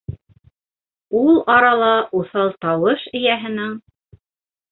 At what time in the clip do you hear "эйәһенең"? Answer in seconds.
3.21-3.77